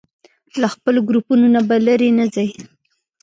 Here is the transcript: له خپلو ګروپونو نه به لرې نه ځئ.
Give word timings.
له 0.61 0.67
خپلو 0.73 0.99
ګروپونو 1.09 1.47
نه 1.55 1.61
به 1.67 1.75
لرې 1.85 2.09
نه 2.17 2.25
ځئ. 2.35 2.49